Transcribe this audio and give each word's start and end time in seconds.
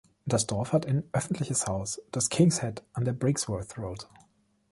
Das 0.25 0.47
Dorf 0.47 0.73
hat 0.73 0.87
ein 0.87 1.03
öffentliches 1.11 1.67
Haus, 1.67 2.01
das 2.11 2.29
„King's 2.29 2.61
Head“ 2.63 2.81
an 2.93 3.05
der 3.05 3.13
Brixworth 3.13 3.77
Road. 3.77 4.09